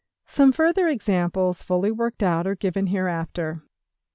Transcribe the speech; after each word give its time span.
Some 0.25 0.51
further 0.51 0.87
examples 0.87 1.61
fully 1.61 1.91
worked 1.91 2.23
out 2.23 2.47
are 2.47 2.55
given 2.55 2.87
hereafter. 2.87 3.61